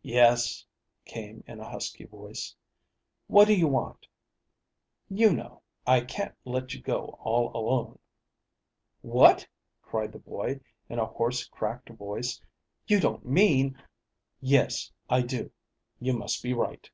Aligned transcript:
"Yes," 0.00 0.64
came 1.04 1.44
in 1.46 1.60
a 1.60 1.68
husky 1.68 2.06
voice. 2.06 2.54
"What 3.26 3.46
do 3.46 3.52
you 3.54 3.68
want?" 3.68 4.06
"You 5.10 5.34
know. 5.34 5.60
I 5.86 6.00
can't 6.00 6.34
let 6.46 6.72
you 6.72 6.80
go 6.80 7.08
all 7.20 7.54
alone." 7.54 7.98
"What!" 9.02 9.46
cried 9.82 10.12
the 10.12 10.18
boy, 10.18 10.60
in 10.88 10.98
a 10.98 11.04
hoarse, 11.04 11.44
cracked 11.44 11.90
voice. 11.90 12.40
"You 12.86 13.00
don't 13.00 13.26
mean" 13.26 13.76
"Yes, 14.56 14.90
I 15.10 15.20
do. 15.20 15.50
You 16.00 16.14
must 16.14 16.42
be 16.42 16.54
right." 16.54 16.88